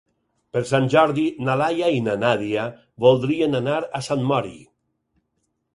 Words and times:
Per 0.55 0.61
Sant 0.69 0.87
Jordi 0.93 1.25
na 1.49 1.57
Laia 1.63 1.91
i 1.97 1.99
na 2.07 2.15
Nàdia 2.23 2.65
voldrien 3.07 3.61
anar 3.63 3.79
a 4.01 4.05
Sant 4.09 4.27
Mori. 4.33 4.57